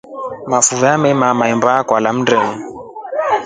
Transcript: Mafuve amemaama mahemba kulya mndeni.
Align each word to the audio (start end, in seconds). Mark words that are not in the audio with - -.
Mafuve 0.51 0.87
amemaama 0.95 1.39
mahemba 1.39 1.73
kulya 1.87 2.11
mndeni. 2.15 2.53